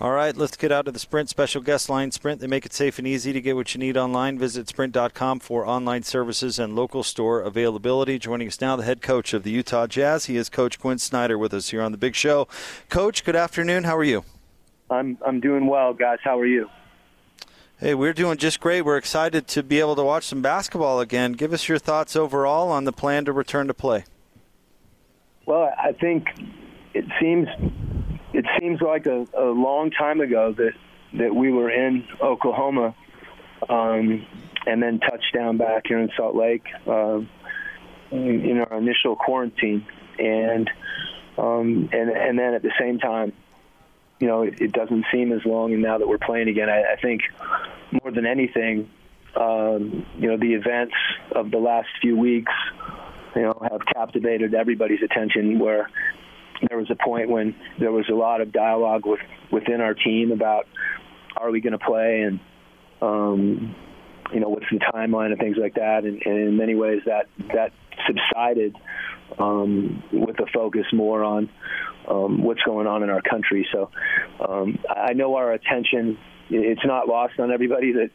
[0.00, 2.10] All right, let's get out of the Sprint special guest line.
[2.10, 4.36] Sprint, they make it safe and easy to get what you need online.
[4.36, 8.18] Visit sprint.com for online services and local store availability.
[8.18, 10.24] Joining us now, the head coach of the Utah Jazz.
[10.24, 12.48] He is Coach Quin Snyder with us here on the Big Show.
[12.88, 13.84] Coach, good afternoon.
[13.84, 14.24] How are you?
[14.90, 16.18] I'm I'm doing well, guys.
[16.24, 16.68] How are you?
[17.78, 18.82] Hey, we're doing just great.
[18.82, 21.34] We're excited to be able to watch some basketball again.
[21.34, 24.06] Give us your thoughts overall on the plan to return to play.
[25.46, 26.26] Well, I think
[26.94, 27.46] it seems
[28.34, 30.72] it seems like a, a long time ago that
[31.14, 32.94] that we were in Oklahoma,
[33.68, 34.26] um,
[34.66, 37.20] and then touchdown back here in Salt Lake uh,
[38.10, 39.86] in our initial quarantine,
[40.18, 40.68] and
[41.38, 43.32] um, and and then at the same time,
[44.18, 45.72] you know, it, it doesn't seem as long.
[45.72, 47.22] And now that we're playing again, I, I think
[48.02, 48.90] more than anything,
[49.36, 50.94] um, you know, the events
[51.32, 52.52] of the last few weeks,
[53.36, 55.60] you know, have captivated everybody's attention.
[55.60, 55.88] Where
[56.68, 60.32] there was a point when there was a lot of dialogue with within our team
[60.32, 60.66] about
[61.36, 62.40] are we going to play and
[63.02, 63.74] um,
[64.32, 66.04] you know what's the timeline and things like that.
[66.04, 67.72] And, and in many ways that that
[68.06, 68.76] subsided
[69.38, 71.50] um, with a focus more on
[72.08, 73.66] um, what's going on in our country.
[73.72, 73.90] So
[74.46, 76.18] um, I know our attention
[76.50, 78.10] it's not lost on everybody that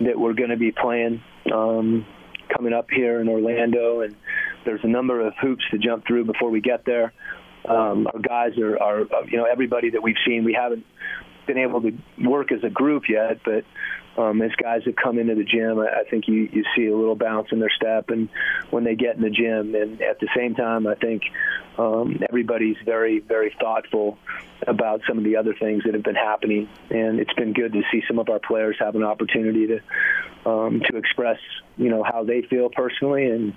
[0.00, 2.06] that we're going to be playing um,
[2.54, 4.00] coming up here in Orlando.
[4.00, 4.16] And
[4.64, 7.12] there's a number of hoops to jump through before we get there
[7.68, 10.44] um, our guys are, are, you know, everybody that we've seen.
[10.44, 10.84] We haven't
[11.46, 13.64] been able to work as a group yet, but
[14.16, 16.96] um, as guys have come into the gym, I, I think you, you see a
[16.96, 18.28] little bounce in their step, and
[18.70, 21.22] when they get in the gym, and at the same time, I think
[21.78, 24.18] um, everybody's very, very thoughtful
[24.66, 27.82] about some of the other things that have been happening, and it's been good to
[27.90, 29.80] see some of our players have an opportunity to
[30.48, 31.38] um, to express,
[31.78, 33.54] you know, how they feel personally, and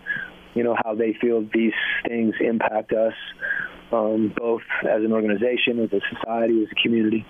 [0.56, 1.74] you know how they feel these
[2.08, 3.14] things impact us
[3.92, 7.26] um, both as an organization, as a society, as a community.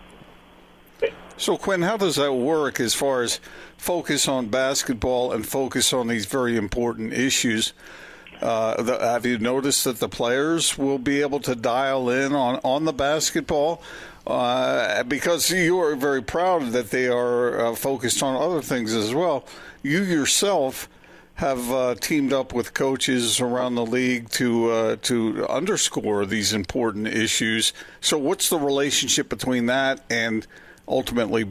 [1.37, 3.39] So, Quin, how does that work as far as
[3.77, 7.73] focus on basketball and focus on these very important issues?
[8.41, 12.59] Uh, the, have you noticed that the players will be able to dial in on,
[12.63, 13.81] on the basketball?
[14.25, 19.13] Uh, because you are very proud that they are uh, focused on other things as
[19.13, 19.45] well.
[19.83, 20.89] You yourself
[21.37, 27.07] have uh, teamed up with coaches around the league to uh, to underscore these important
[27.07, 27.73] issues.
[28.01, 30.45] So, what's the relationship between that and
[30.87, 31.45] ultimately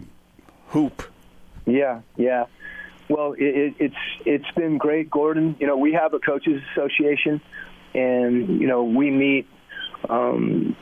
[0.69, 1.04] hoop?
[1.66, 2.47] Yeah, yeah.
[3.08, 5.56] Well, it, it, it's it's been great, Gordon.
[5.60, 7.41] You know, we have a coaches association,
[7.94, 9.47] and you know we meet
[10.08, 10.76] um,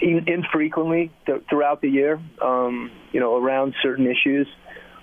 [0.00, 2.20] infrequently th- throughout the year.
[2.40, 4.46] Um, you know, around certain issues,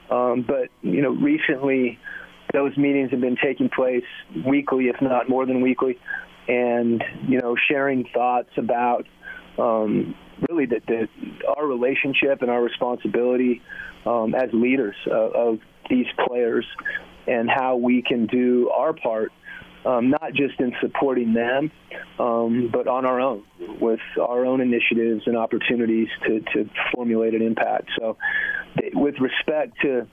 [0.10, 2.00] um, but you know, recently
[2.54, 4.04] those meetings have been taking place
[4.46, 6.00] weekly, if not more than weekly,
[6.48, 9.06] and you know, sharing thoughts about
[9.58, 10.16] um,
[10.50, 11.08] really the, the,
[11.48, 13.62] our relationship and our responsibility
[14.06, 15.60] um, as leaders uh, of
[15.90, 16.66] these players,
[17.28, 19.32] and how we can do our part,
[19.86, 21.72] um, not just in supporting them,
[22.20, 23.44] um, but on our own
[23.82, 27.90] with our own initiatives and opportunities to, to formulate an impact.
[27.98, 28.18] So,
[28.94, 30.08] with respect to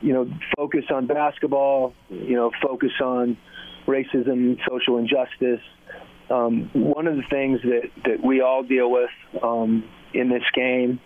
[0.00, 3.36] you know, focus on basketball, you know, focus on
[3.86, 5.60] racism, social injustice.
[6.30, 9.10] Um, one of the things that, that we all deal with
[9.42, 11.00] um, in this game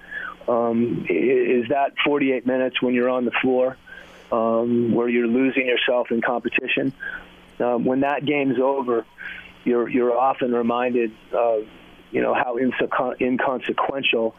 [0.48, 3.76] um, is that 48 minutes when you're on the floor,
[4.32, 6.92] um, where you're losing yourself in competition.
[7.58, 9.04] Um, when that game's over,
[9.64, 11.66] you're you're often reminded of
[12.10, 14.34] you know how inconsequential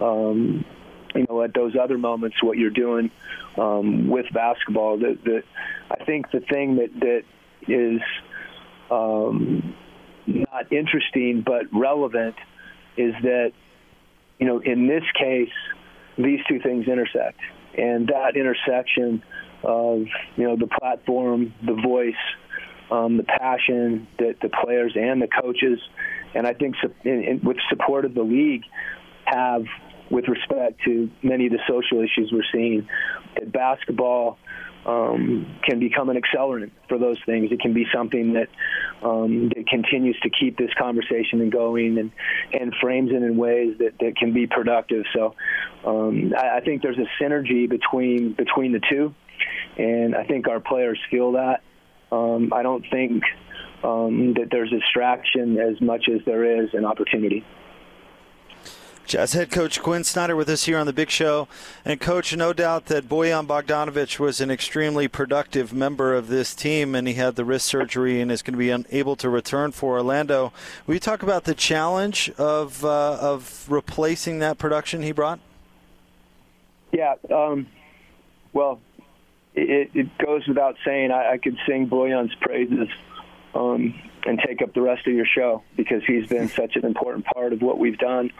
[0.00, 0.64] um,
[1.14, 3.10] you know, at those other moments, what you're doing
[3.56, 4.98] um, with basketball.
[4.98, 5.42] That,
[5.90, 7.24] I think the thing that that
[7.68, 8.00] is
[8.90, 9.74] um,
[10.26, 12.36] not interesting but relevant
[12.96, 13.52] is that
[14.38, 15.52] you know in this case
[16.16, 17.40] these two things intersect,
[17.76, 19.22] and that intersection
[19.62, 22.14] of you know the platform, the voice,
[22.90, 25.80] um, the passion that the players and the coaches,
[26.34, 28.64] and I think in, in, with support of the league,
[29.24, 29.64] have
[30.10, 32.88] with respect to many of the social issues we're seeing.
[33.34, 34.38] That basketball
[34.86, 37.50] um, can become an accelerant for those things.
[37.50, 38.48] It can be something that
[39.02, 42.12] um, that continues to keep this conversation going and
[42.52, 45.04] and frames it in ways that, that can be productive.
[45.14, 45.34] So
[45.84, 49.14] um, I, I think there's a synergy between between the two,
[49.78, 51.62] and I think our players feel that.
[52.12, 53.24] Um, I don't think
[53.82, 57.44] um, that there's distraction as much as there is an opportunity.
[59.06, 61.46] Jazz head coach Quin Snyder with us here on the Big Show.
[61.84, 66.94] And, coach, no doubt that Bojan Bogdanovic was an extremely productive member of this team,
[66.94, 69.98] and he had the wrist surgery and is going to be unable to return for
[69.98, 70.52] Orlando.
[70.86, 75.38] Will you talk about the challenge of, uh, of replacing that production he brought?
[76.90, 77.14] Yeah.
[77.32, 77.66] Um,
[78.52, 78.80] well,
[79.54, 81.10] it, it goes without saying.
[81.10, 82.88] I, I could sing Bojan's praises
[83.54, 87.24] um, and take up the rest of your show because he's been such an important
[87.26, 88.30] part of what we've done.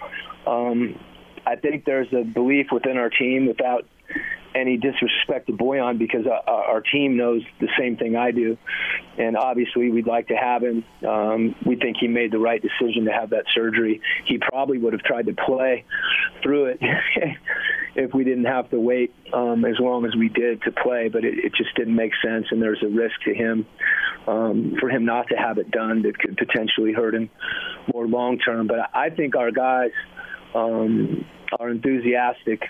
[0.47, 0.99] Um,
[1.47, 3.87] I think there's a belief within our team without
[4.55, 8.57] any disrespect to Bojan because uh, our team knows the same thing I do,
[9.19, 10.85] and obviously we'd like to have him.
[11.07, 14.01] Um, we think he made the right decision to have that surgery.
[14.27, 15.85] He probably would have tried to play
[16.43, 16.79] through it
[17.97, 21.25] if we didn't have to wait um, as long as we did to play, but
[21.25, 23.67] it, it just didn't make sense, and there's a risk to him
[24.27, 27.31] um, for him not to have it done that could potentially hurt him
[27.93, 28.67] more long term.
[28.67, 29.91] But I think our guys
[30.55, 31.25] um,
[31.59, 32.63] are enthusiastic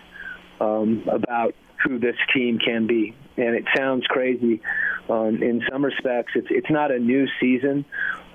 [0.60, 1.54] um, about
[1.84, 3.14] who this team can be.
[3.36, 4.60] And it sounds crazy
[5.08, 6.32] um, in some respects.
[6.34, 7.84] It's it's not a new season,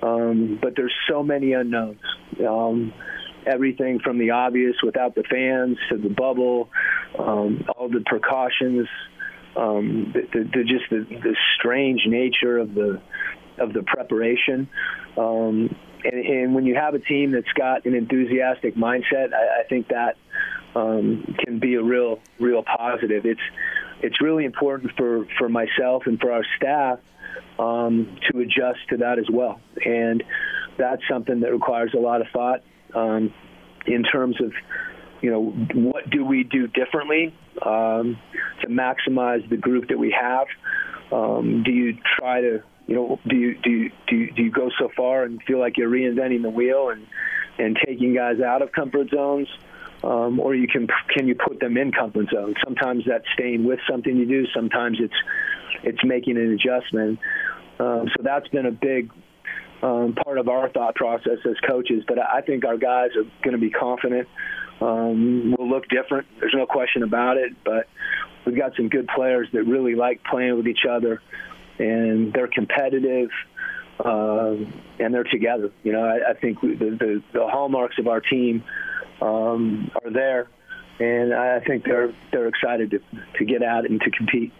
[0.02, 2.00] um, but there's so many unknowns.
[2.46, 2.92] Um,
[3.46, 6.68] everything from the obvious without the fans to the bubble,
[7.18, 8.86] um, all the precautions,
[9.56, 13.00] um, the, the, the, just the, the strange nature of the
[13.58, 14.68] of the preparation.
[15.18, 15.74] Um,
[16.04, 19.88] and, and when you have a team that's got an enthusiastic mindset, I, I think
[19.88, 20.16] that
[20.74, 23.26] um, can be a real, real positive.
[23.26, 23.40] It's
[24.02, 26.98] it's really important for for myself and for our staff
[27.58, 30.22] um, to adjust to that as well, and
[30.78, 32.62] that's something that requires a lot of thought
[32.94, 33.32] um,
[33.86, 34.52] in terms of
[35.20, 38.18] you know what do we do differently um,
[38.62, 40.46] to maximize the group that we have.
[41.12, 44.50] Um, do you try to you know do you do you, do you, do you
[44.50, 47.06] go so far and feel like you're reinventing the wheel and
[47.58, 49.48] and taking guys out of comfort zones?
[50.02, 52.54] Um, or you can can you put them in comfort zone.
[52.64, 54.46] Sometimes that's staying with something you do.
[54.54, 55.14] Sometimes it's
[55.82, 57.18] it's making an adjustment.
[57.78, 59.10] Um, so that's been a big
[59.82, 62.04] um, part of our thought process as coaches.
[62.06, 64.28] But I think our guys are going to be confident.
[64.80, 66.26] Um, we'll look different.
[66.38, 67.52] There's no question about it.
[67.64, 67.86] But
[68.46, 71.20] we've got some good players that really like playing with each other,
[71.78, 73.30] and they're competitive.
[74.02, 74.54] Uh,
[74.98, 75.70] and they're together.
[75.82, 78.64] You know, I, I think the, the the hallmarks of our team
[79.20, 80.48] um, are there,
[80.98, 83.00] and I think they're they're excited to
[83.38, 84.52] to get out and to compete.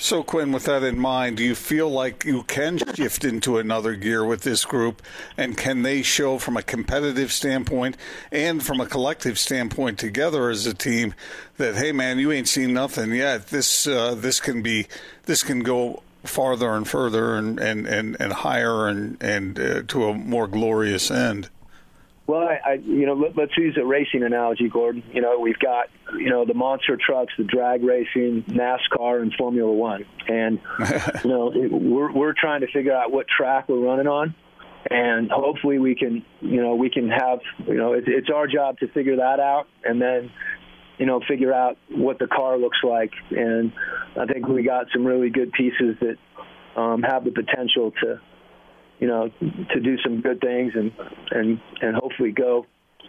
[0.00, 3.96] So, Quin, with that in mind, do you feel like you can shift into another
[3.96, 5.02] gear with this group?
[5.36, 7.96] And can they show from a competitive standpoint
[8.30, 11.14] and from a collective standpoint together as a team
[11.56, 13.48] that, hey, man, you ain't seen nothing yet.
[13.48, 14.86] This uh, this can be
[15.24, 20.04] this can go farther and further and and and, and higher and and uh, to
[20.04, 21.50] a more glorious end.
[22.28, 25.02] Well, I, I you know, let, let's use a racing analogy, Gordon.
[25.14, 29.72] You know, we've got you know the monster trucks, the drag racing, NASCAR, and Formula
[29.72, 30.60] One, and
[31.24, 34.34] you know it, we're we're trying to figure out what track we're running on,
[34.90, 38.78] and hopefully we can you know we can have you know it, it's our job
[38.80, 40.30] to figure that out, and then
[40.98, 43.72] you know figure out what the car looks like, and
[44.20, 46.18] I think we got some really good pieces that
[46.78, 48.20] um, have the potential to
[48.98, 50.92] you know, to do some good things and
[51.30, 52.66] and and hopefully go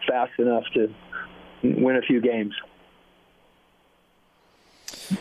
[0.07, 0.93] fast enough to
[1.63, 2.53] win a few games.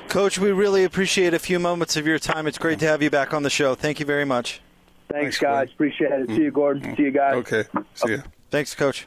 [0.08, 2.46] Coach, we really appreciate a few moments of your time.
[2.46, 3.74] It's great to have you back on the show.
[3.74, 4.60] Thank you very much.
[5.08, 5.68] Thanks, Thanks guys.
[5.72, 6.28] Appreciate it.
[6.28, 6.82] See you, Gordon.
[6.82, 6.96] Mm-hmm.
[6.96, 7.34] See you guys.
[7.34, 7.64] Okay.
[7.94, 8.22] See you.
[8.50, 9.06] Thanks, Coach.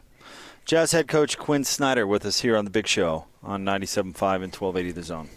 [0.65, 4.55] Jazz head coach Quin Snyder with us here on the Big Show on 97.5 and
[4.55, 5.29] 1280 The Zone.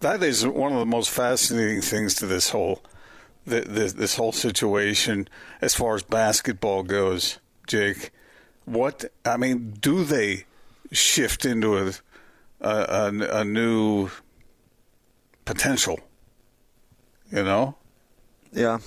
[0.00, 2.82] That is one of the most fascinating things to this whole
[3.46, 5.28] the, the, this whole situation
[5.60, 8.10] as far as basketball goes, Jake.
[8.64, 10.44] What I mean, do they
[10.92, 11.92] shift into a
[12.60, 14.10] a, a, a new
[15.44, 15.98] potential?
[17.30, 17.76] You know.
[18.52, 18.78] Yeah.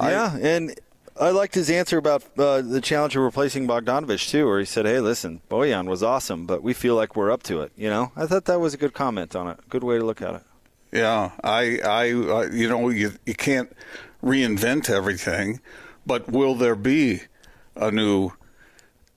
[0.00, 0.74] Yeah, and
[1.20, 4.86] I liked his answer about uh, the challenge of replacing Bogdanovic too, where he said,
[4.86, 8.10] "Hey, listen, Bojan was awesome, but we feel like we're up to it." You know,
[8.16, 9.58] I thought that was a good comment on it.
[9.68, 10.42] Good way to look at it.
[10.94, 13.76] Yeah, I, I, uh, you know, you you can't
[14.22, 15.60] reinvent everything,
[16.06, 17.22] but will there be
[17.74, 18.30] a new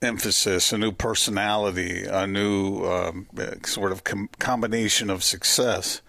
[0.01, 3.27] emphasis, a new personality, a new um,
[3.63, 6.01] sort of com- combination of success?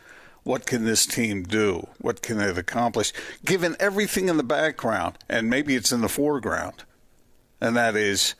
[0.42, 1.86] What can this team do?
[2.00, 3.12] What can it accomplish?
[3.44, 6.84] Given everything in the background, and maybe it's in the foreground,
[7.60, 8.34] and that is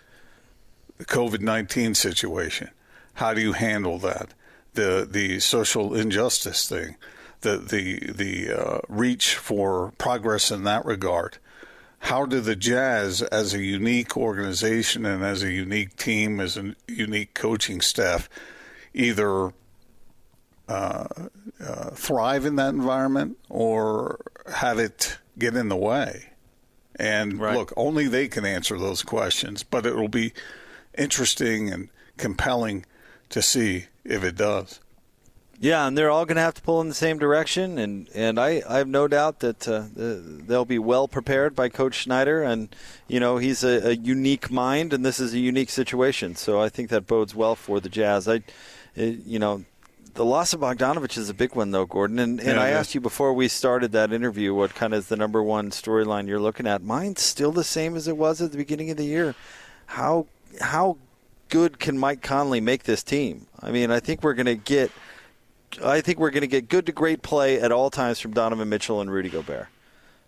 [0.96, 2.70] the COVID 19 situation.
[3.12, 4.32] How do you handle that?
[4.72, 6.96] The, the social injustice thing
[7.40, 11.38] the the the uh, reach for progress in that regard.
[12.00, 16.76] How do the Jazz, as a unique organization and as a unique team, as a
[16.86, 18.28] unique coaching staff,
[18.94, 19.52] either
[20.68, 21.06] uh,
[21.60, 24.20] uh, thrive in that environment or
[24.54, 26.30] have it get in the way?
[26.94, 27.56] And right.
[27.56, 30.32] look, only they can answer those questions, but it will be
[30.96, 32.84] interesting and compelling
[33.30, 34.80] to see if it does.
[35.60, 38.38] Yeah, and they're all going to have to pull in the same direction, and, and
[38.38, 42.74] I, I have no doubt that uh, they'll be well prepared by Coach Snyder, and
[43.08, 46.68] you know he's a, a, unique mind, and this is a unique situation, so I
[46.68, 48.28] think that bodes well for the Jazz.
[48.28, 48.42] I,
[48.94, 49.64] it, you know,
[50.14, 52.20] the loss of Bogdanovic is a big one, though, Gordon.
[52.20, 55.06] And, and yeah, I asked you before we started that interview what kind of is
[55.08, 56.82] the number one storyline you're looking at.
[56.82, 59.34] Mine's still the same as it was at the beginning of the year.
[59.86, 60.26] How
[60.60, 60.98] how
[61.48, 63.46] good can Mike Conley make this team?
[63.60, 64.92] I mean, I think we're going to get–
[65.84, 68.68] I think we're going to get good to great play at all times from Donovan
[68.68, 69.68] Mitchell and Rudy Gobert.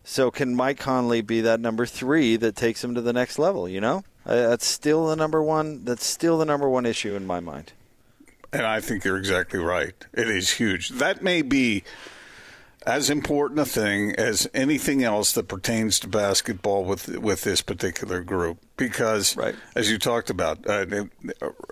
[0.04, 3.68] So can Mike Conley be that number three that takes him to the next level?
[3.68, 5.84] You know, that's still the number one.
[5.84, 7.72] That's still the number one issue in my mind.
[8.52, 9.94] And I think you're exactly right.
[10.12, 10.88] It is huge.
[10.90, 11.84] That may be
[12.86, 18.22] as important a thing as anything else that pertains to basketball with with this particular
[18.22, 18.58] group.
[18.76, 19.54] Because, right.
[19.74, 20.86] as you talked about, uh,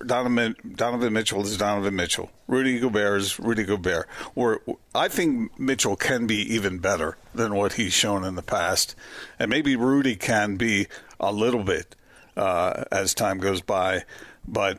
[0.04, 2.30] Donovan, Donovan Mitchell is Donovan Mitchell.
[2.46, 4.06] Rudy Gobert is Rudy Gobert.
[4.34, 4.60] Or
[4.94, 8.94] I think Mitchell can be even better than what he's shown in the past,
[9.38, 10.88] and maybe Rudy can be
[11.18, 11.96] a little bit
[12.36, 14.04] uh, as time goes by.
[14.46, 14.78] But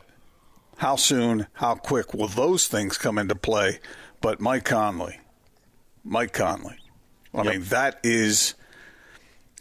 [0.76, 3.80] how soon, how quick will those things come into play?
[4.20, 5.18] But Mike Conley
[6.04, 6.76] Mike Conley.
[7.34, 7.54] I yep.
[7.54, 8.54] mean, that is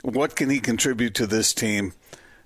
[0.01, 1.93] what can he contribute to this team?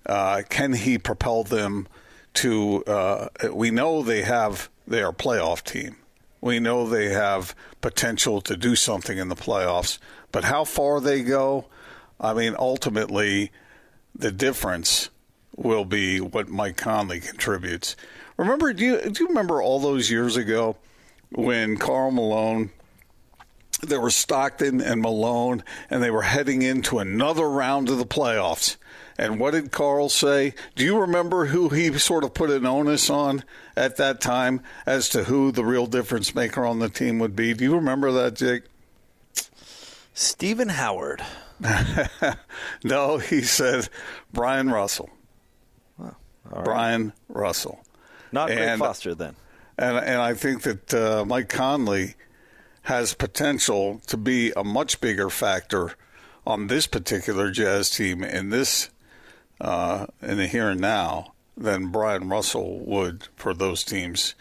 [0.06, 1.88] Uh, can he propel them
[2.36, 2.84] to?
[2.86, 5.98] Uh, we know they have they are a playoff team.
[6.42, 9.98] We know they have potential to do something in the playoffs,
[10.32, 11.68] but how far they go,
[12.20, 13.52] I mean, ultimately,
[14.14, 15.10] the difference
[15.56, 17.96] will be what Mike Conley contributes.
[18.36, 20.76] Remember, do you do you remember all those years ago
[21.32, 22.72] when Karl Malone
[23.88, 28.78] there were Stockton and Malone, and they were heading into another round of the playoffs.
[29.18, 30.56] And what did Karl say?
[30.76, 33.44] Do you remember who he sort of put an onus on
[33.76, 37.54] at that time as to who the real difference maker on the team would be?
[37.54, 38.64] Do you remember that, Jake?
[40.14, 41.24] Stephen Howard.
[42.84, 43.88] no, he said
[44.32, 45.10] Bryon Russell.
[45.98, 46.14] right.
[46.64, 47.84] Bryon Russell.
[48.32, 49.36] Not Greg Foster then.
[49.78, 52.16] And and I think that uh, Mike Conley
[52.84, 55.92] has potential to be a much bigger factor
[56.46, 58.90] on this particular Jazz team in this
[59.62, 64.36] uh, in the here and now than Bryon Russell would for those teams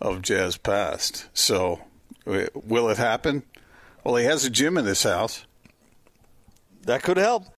[0.00, 1.28] of Jazz past.
[1.34, 1.80] So,
[2.24, 3.42] will it happen?
[4.04, 5.44] Well, he has a gym in this house.
[6.82, 7.44] That could help.